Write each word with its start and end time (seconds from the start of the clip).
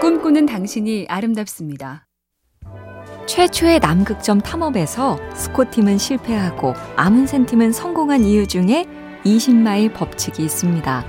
꿈꾸는 0.00 0.46
당신이 0.46 1.04
아름답습니다. 1.10 2.06
최초의 3.26 3.80
남극점 3.80 4.40
탐험에서 4.40 5.18
스코팀은 5.34 5.98
실패하고 5.98 6.72
아문센 6.96 7.44
팀은 7.44 7.72
성공한 7.72 8.24
이유 8.24 8.46
중에 8.46 8.86
20마일 9.26 9.92
법칙이 9.92 10.42
있습니다. 10.42 11.04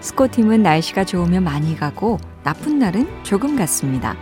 스코팀은 0.00 0.64
날씨가 0.64 1.04
좋으면 1.04 1.44
많이 1.44 1.76
가고 1.76 2.18
나쁜 2.42 2.80
날은 2.80 3.06
조금 3.22 3.54
갔습니다. 3.54 4.16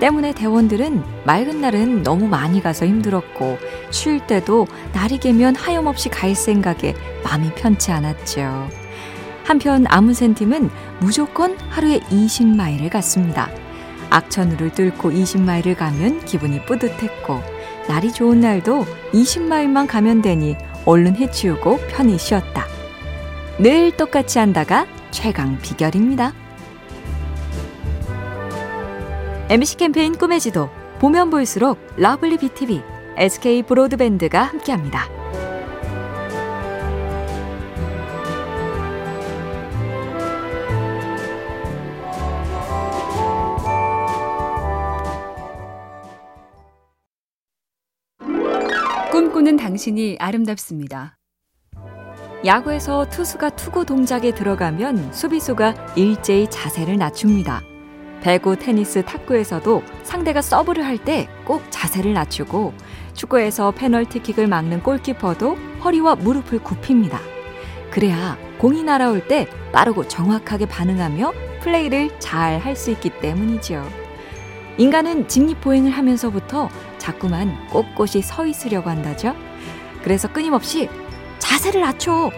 때문에 0.00 0.32
대원들은 0.34 1.04
맑은 1.24 1.60
날은 1.60 2.02
너무 2.02 2.26
많이 2.26 2.60
가서 2.60 2.84
힘들었고 2.84 3.58
쉴 3.92 4.26
때도 4.26 4.66
날이 4.92 5.18
개면 5.18 5.54
하염없이 5.54 6.08
갈 6.08 6.34
생각에 6.34 6.96
마음이 7.22 7.54
편치 7.54 7.92
않았죠. 7.92 8.85
한편 9.46 9.84
아문센 9.88 10.34
팀은 10.34 10.70
무조건 10.98 11.56
하루에 11.70 12.00
20마일을 12.00 12.90
갔습니다. 12.90 13.48
악천후를 14.10 14.72
뚫고 14.72 15.10
20마일을 15.10 15.76
가면 15.76 16.24
기분이 16.24 16.64
뿌듯했고 16.66 17.40
날이 17.88 18.12
좋은 18.12 18.40
날도 18.40 18.84
20마일만 19.12 19.86
가면 19.86 20.20
되니 20.22 20.56
얼른 20.84 21.14
해치우고 21.14 21.78
편히 21.88 22.18
쉬었다. 22.18 22.66
늘 23.58 23.96
똑같이 23.96 24.40
한다가 24.40 24.86
최강 25.12 25.58
비결입니다. 25.58 26.32
MC 29.48 29.76
캠페인 29.76 30.18
꿈의 30.18 30.40
지도 30.40 30.70
보면 30.98 31.30
볼수록 31.30 31.78
lovely 31.96 32.38
BTV, 32.38 32.82
SK 33.16 33.62
브로드밴드가 33.62 34.42
함께합니다. 34.42 35.08
당신이 49.76 50.16
아름답습니다. 50.18 51.18
야구에서 52.46 53.06
투수가 53.10 53.50
투구 53.56 53.84
동작에 53.84 54.34
들어가면 54.34 55.12
수비수가 55.12 55.92
일제히 55.96 56.48
자세를 56.48 56.96
낮춥니다. 56.96 57.60
배구, 58.22 58.56
테니스, 58.56 59.04
탁구에서도 59.04 59.82
상대가 60.02 60.40
서브를 60.40 60.82
할 60.86 60.96
때 61.04 61.28
꼭 61.44 61.62
자세를 61.68 62.14
낮추고 62.14 62.72
축구에서 63.12 63.72
페널티킥을 63.72 64.46
막는 64.46 64.82
골키퍼도 64.82 65.56
허리와 65.84 66.14
무릎을 66.16 66.60
굽힙니다. 66.60 67.20
그래야 67.90 68.38
공이 68.58 68.82
날아올 68.82 69.28
때 69.28 69.46
빠르고 69.72 70.08
정확하게 70.08 70.66
반응하며 70.66 71.32
플레이를 71.60 72.18
잘 72.18 72.60
할 72.60 72.76
수 72.76 72.90
있기 72.92 73.10
때문이죠. 73.20 73.84
인간은 74.78 75.28
직립보행을 75.28 75.90
하면서부터 75.90 76.70
자꾸만 76.96 77.54
꼿꼿이 77.68 78.22
서 78.22 78.46
있으려고 78.46 78.88
한다죠. 78.88 79.34
그래서 80.06 80.32
끊임없이 80.32 80.88
자세를 81.40 81.80
낮춰 81.80 82.30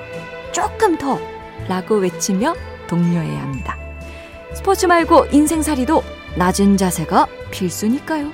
조금 0.52 0.96
더 0.96 1.20
라고 1.68 1.96
외치며 1.96 2.54
독려해야 2.86 3.42
합니다. 3.42 3.76
스포츠 4.54 4.86
말고 4.86 5.26
인생살이도 5.32 6.02
낮은 6.38 6.78
자세가 6.78 7.26
필수니까요. 7.50 8.32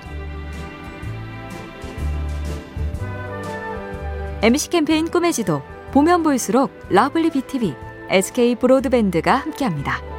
MC 4.42 4.70
캠페인 4.70 5.10
꿈의 5.10 5.32
지도 5.32 5.62
보면 5.91 6.22
볼수록 6.22 6.70
lovely 6.91 7.30
BTV, 7.30 7.74
SK 8.10 8.54
브로드밴드가 8.54 9.34
함께합니다. 9.34 10.13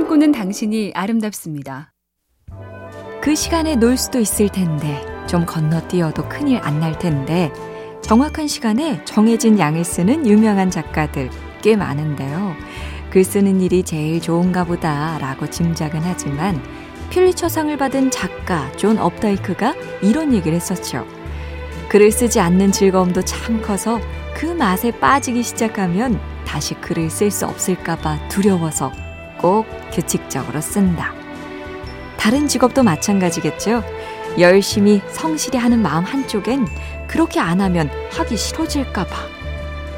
꿈꾸는 0.00 0.32
당신이 0.32 0.92
아름답습니다. 0.94 1.92
그 3.20 3.34
시간에 3.34 3.76
놀 3.76 3.98
수도 3.98 4.18
있을 4.18 4.48
텐데 4.48 5.04
좀 5.26 5.44
건너뛰어도 5.44 6.26
큰일 6.26 6.58
안 6.62 6.80
날 6.80 6.98
텐데 6.98 7.52
정확한 8.00 8.48
시간에 8.48 9.04
정해진 9.04 9.58
양을 9.58 9.84
쓰는 9.84 10.26
유명한 10.26 10.70
작가들 10.70 11.28
꽤 11.60 11.76
많은데요. 11.76 12.54
글 13.10 13.24
쓰는 13.24 13.60
일이 13.60 13.82
제일 13.82 14.22
좋은가 14.22 14.64
보다라고 14.64 15.50
짐작은 15.50 16.00
하지만 16.02 16.58
퓰리처상을 17.10 17.76
받은 17.76 18.10
작가 18.10 18.72
존 18.78 18.96
업다이크가 18.96 19.74
이런 20.00 20.32
얘기를 20.32 20.56
했었죠. 20.56 21.06
글을 21.90 22.10
쓰지 22.10 22.40
않는 22.40 22.72
즐거움도 22.72 23.20
참 23.26 23.60
커서 23.60 24.00
그 24.34 24.46
맛에 24.46 24.92
빠지기 24.92 25.42
시작하면 25.42 26.18
다시 26.46 26.72
글을 26.76 27.10
쓸 27.10 27.30
수 27.30 27.44
없을까봐 27.44 28.28
두려워서 28.28 28.90
꼭 29.40 29.66
규칙적으로 29.92 30.60
쓴다. 30.60 31.12
다른 32.16 32.46
직업도 32.46 32.82
마찬가지겠죠. 32.82 33.82
열심히 34.38 35.00
성실히 35.10 35.58
하는 35.58 35.80
마음 35.80 36.04
한쪽엔 36.04 36.66
그렇게 37.08 37.40
안 37.40 37.60
하면 37.60 37.90
하기 38.12 38.36
싫어질까봐. 38.36 39.10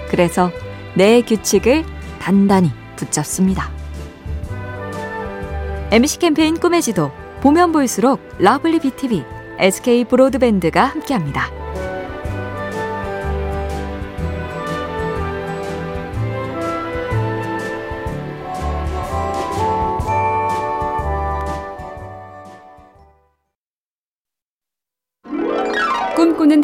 그래서 0.09 0.51
내 0.95 1.21
규칙을 1.23 1.85
단단히 2.21 2.71
붙잡습니다. 2.97 3.71
MC 5.91 6.21
캠페인 6.21 6.59
꿈의 6.59 6.81
지도 6.81 7.11
보면 7.41 7.73
볼수록 7.73 8.21
lovely 8.39 8.79
BTV, 8.79 9.25
SK 9.59 10.05
브로드밴드가 10.05 10.85
함께합니다. 10.85 11.62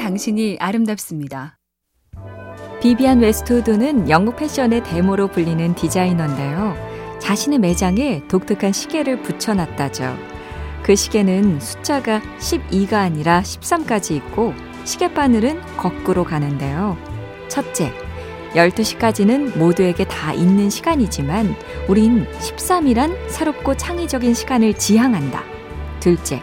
당신이 0.08 0.56
아름답습니다. 0.58 1.58
비비안 2.80 3.20
웨스트우드는 3.20 4.08
영국 4.08 4.36
패션의 4.36 4.82
대모로 4.82 5.28
불리는 5.28 5.74
디자이너인데요. 5.74 6.74
자신의 7.20 7.58
매장에 7.58 8.22
독특한 8.26 8.72
시계를 8.72 9.20
붙여놨다죠. 9.20 10.16
그 10.82 10.97
시계는 10.97 11.60
숫자가 11.60 12.22
12가 12.38 12.94
아니라 12.94 13.42
13까지 13.42 14.12
있고 14.16 14.54
시계 14.84 15.12
바늘은 15.12 15.60
거꾸로 15.76 16.24
가는데요. 16.24 16.97
첫째, 17.48 17.92
12시까지는 18.54 19.58
모두에게 19.58 20.06
다 20.06 20.32
있는 20.32 20.70
시간이지만 20.70 21.54
우린 21.86 22.24
13이란 22.41 23.14
새롭고 23.28 23.76
창의적인 23.76 24.32
시간을 24.32 24.72
지향한다. 24.72 25.42
둘째, 26.00 26.41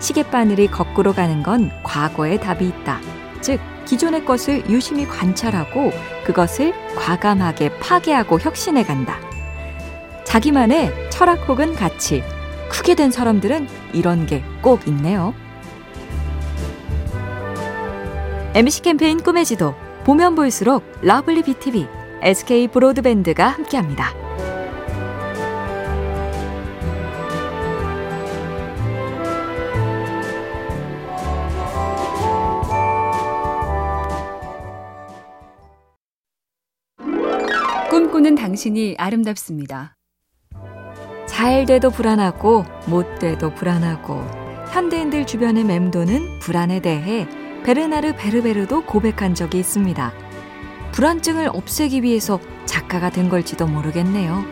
시계바늘이 0.00 0.68
거꾸로 0.68 1.12
가는 1.12 1.42
건 1.42 1.70
과거에 1.82 2.38
답이 2.38 2.66
있다. 2.66 3.00
즉, 3.40 3.60
기존의 3.84 4.24
것을 4.24 4.68
유심히 4.68 5.06
관찰하고 5.06 5.92
그것을 6.24 6.74
과감하게 6.94 7.78
파괴하고 7.78 8.38
혁신해 8.38 8.84
간다. 8.84 9.18
자기만의 10.24 10.92
철학 11.10 11.48
혹은 11.48 11.74
가치, 11.74 12.22
크게 12.68 12.94
된 12.94 13.10
사람들은 13.10 13.66
이런 13.94 14.26
게 14.26 14.42
꼭 14.60 14.86
있네요. 14.88 15.32
MC 18.54 18.82
캠페인 18.82 19.22
꿈의 19.22 19.44
지도, 19.44 19.74
보면 20.04 20.34
볼수록 20.34 20.84
lovely 21.02 21.42
BTV, 21.42 21.86
SK 22.22 22.68
브로드밴드가 22.68 23.46
함께합니다. 23.48 24.12
꿈꾸는 38.18 38.34
당신이 38.34 38.96
아름답습니다. 38.98 39.94
잘 41.26 41.66
돼도 41.66 41.90
불안하고 41.90 42.64
못 42.86 43.18
돼도 43.20 43.54
불안하고 43.54 44.24
현대인들 44.72 45.24
주변에 45.24 45.62
맴도는 45.62 46.40
불안에 46.40 46.80
대해 46.80 47.28
베르나르 47.64 48.14
베르베르도 48.16 48.86
고백한 48.86 49.34
적이 49.34 49.60
있습니다. 49.60 50.12
불안증을 50.92 51.50
없애기 51.52 52.02
위해서 52.02 52.40
작가가 52.64 53.08
된 53.10 53.28
걸지도 53.28 53.68
모르겠네요. 53.68 54.44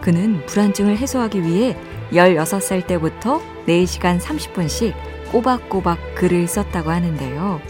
그는 0.00 0.44
불안증을 0.46 0.96
해소하기 0.96 1.42
위해 1.42 1.76
16살 2.12 2.86
때부터 2.86 3.42
4시간 3.66 4.18
30분씩 4.18 4.94
꼬박꼬박 5.30 6.14
글을 6.14 6.46
썼다고 6.48 6.90
하는데요. 6.90 7.60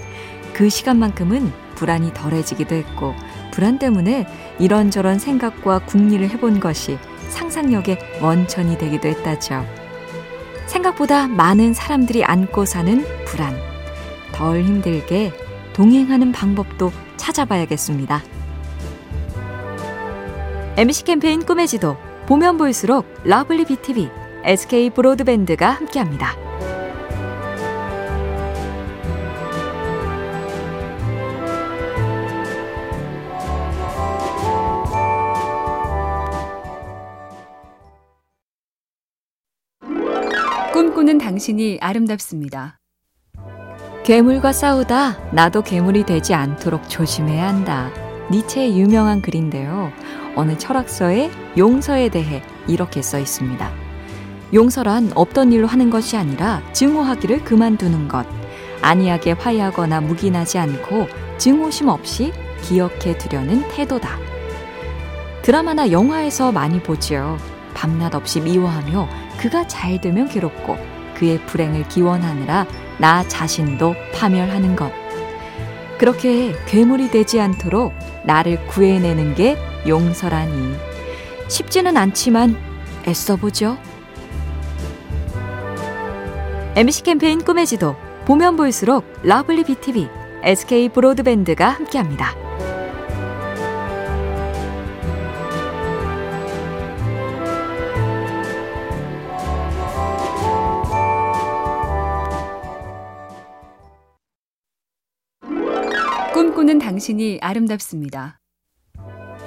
그 0.52 0.68
시간만큼은 0.68 1.50
불안이 1.74 2.14
덜해지기도 2.14 2.76
했고, 2.76 3.14
불안 3.52 3.78
때문에 3.78 4.26
이런저런 4.58 5.20
생각과 5.20 5.86
궁리를 5.86 6.28
해본 6.28 6.58
것이 6.58 6.98
상상력의 7.28 7.98
원천이 8.20 8.76
되기도 8.78 9.06
했다죠. 9.06 9.64
생각보다 10.66 11.28
많은 11.28 11.74
사람들이 11.74 12.24
안고 12.24 12.64
사는 12.64 13.04
불안. 13.26 13.54
덜 14.32 14.62
힘들게 14.62 15.32
동행하는 15.72 16.32
방법도 16.32 16.90
찾아봐야겠습니다. 17.16 18.22
MBC 20.76 21.04
캠페인 21.04 21.44
꿈의 21.44 21.68
지도 21.68 21.96
보면 22.26 22.56
볼수록 22.56 23.06
lovely 23.24 23.66
BTV, 23.66 24.08
SK 24.44 24.90
브로드밴드가 24.90 25.70
함께합니다. 25.70 26.51
꿈꾸는 41.12 41.18
당신이 41.18 41.78
아름답습니다. 41.80 42.78
괴물과 44.04 44.52
싸우다 44.52 45.32
나도 45.32 45.62
괴물이 45.62 46.06
되지 46.06 46.32
않도록 46.32 46.88
조심해야 46.88 47.46
한다. 47.48 47.90
니체의 48.30 48.78
유명한 48.78 49.20
글인데요. 49.20 49.92
어느 50.36 50.56
철학서에 50.56 51.30
용서에 51.58 52.08
대해 52.08 52.42
이렇게 52.66 53.02
써 53.02 53.18
있습니다. 53.18 53.70
용서란 54.54 55.12
없던 55.14 55.52
일로 55.52 55.66
하는 55.66 55.90
것이 55.90 56.16
아니라 56.16 56.62
증오하기를 56.72 57.44
그만두는 57.44 58.08
것. 58.08 58.26
안이하게 58.80 59.32
화해하거나 59.32 60.00
묵인하지 60.00 60.58
않고 60.58 61.08
증오심 61.36 61.88
없이 61.88 62.32
기억해 62.62 63.18
두려는 63.18 63.68
태도다. 63.68 64.18
드라마나 65.42 65.90
영화에서 65.90 66.52
많이 66.52 66.82
보지요. 66.82 67.36
밤낮 67.74 68.14
없이 68.14 68.40
미워하며 68.40 69.08
그가 69.38 69.66
잘 69.66 70.00
되면 70.00 70.28
괴롭고 70.28 71.01
그의 71.22 71.38
불행을 71.46 71.86
기원하느라 71.86 72.66
나 72.98 73.22
자신도 73.28 73.94
파멸하는 74.12 74.74
것. 74.74 74.92
그렇게 75.96 76.52
괴물이 76.66 77.12
되지 77.12 77.40
않도록 77.40 77.92
나를 78.24 78.66
구해내는 78.66 79.36
게 79.36 79.56
용서라니. 79.86 80.74
쉽지는 81.46 81.96
않지만 81.96 82.56
애써보죠. 83.06 83.78
MBC 86.74 87.04
캠페인 87.04 87.44
꿈의 87.44 87.66
지도 87.66 87.94
보면 88.24 88.56
볼수록 88.56 89.04
lovely 89.22 89.62
BTV, 89.62 90.08
SK 90.42 90.88
브로드밴드가 90.88 91.68
함께합니다. 91.68 92.41
꿈꾸는 106.72 106.78
당신이 106.78 107.38
아름답습니다. 107.42 108.38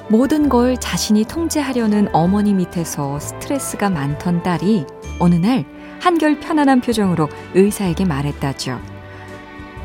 모든 0.10 0.48
걸 0.48 0.78
자신이 0.78 1.26
통제하려는 1.26 2.08
어머니 2.14 2.54
밑에서 2.54 3.20
스트레스가 3.20 3.90
많던 3.90 4.44
딸이 4.44 4.86
어느 5.20 5.36
날 5.36 5.66
한결 6.00 6.40
편안한 6.40 6.82
표정으로 6.82 7.28
의사에게 7.56 8.06
말했다죠. 8.06 8.80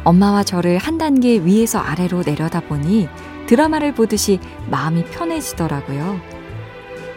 엄마와 0.05 0.43
저를 0.45 0.77
한 0.77 0.99
단계 0.99 1.39
위에서 1.39 1.79
아래로 1.79 2.25
내려다보니 2.27 3.09
드라마를 3.47 3.95
보듯이 3.95 4.39
마음이 4.71 5.05
편해지더라고요. 5.07 6.21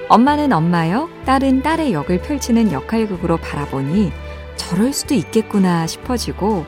엄마는 0.08 0.54
엄마 0.54 0.90
역, 0.90 1.10
딸은 1.26 1.64
딸의 1.64 1.92
역을 1.92 2.22
펼치는 2.22 2.72
역할극으로 2.72 3.38
바라보니 3.38 4.12
저럴 4.56 4.94
수도 4.94 5.16
있겠구나 5.16 5.86
싶어지고 5.86 6.66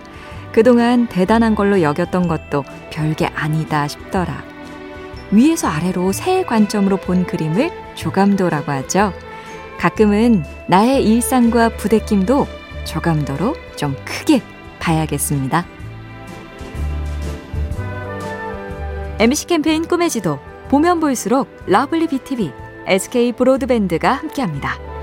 그동안 0.55 1.07
대단한 1.07 1.53
걸로 1.53 1.81
여겼던 1.81 2.29
것도 2.29 2.63
별게 2.89 3.25
아니다 3.25 3.89
싶더라. 3.89 4.41
위에서 5.29 5.67
아래로 5.67 6.13
새 6.13 6.45
관점으로 6.45 6.95
본 6.95 7.25
그림을 7.25 7.71
조감도라고 7.95 8.71
하죠. 8.71 9.11
가끔은 9.77 10.45
나의 10.69 11.03
일상과 11.03 11.75
부대낌도 11.75 12.47
조감도로 12.85 13.53
좀 13.75 13.97
크게 14.05 14.41
봐야겠습니다. 14.79 15.65
MBC 19.19 19.47
캠페인 19.47 19.85
꿈의 19.85 20.09
지도 20.09 20.39
보면 20.69 21.01
볼수록 21.01 21.49
lovely 21.65 22.07
BTV, 22.07 22.53
SK 22.87 23.33
브로드밴드가 23.33 24.13
함께합니다. 24.13 24.94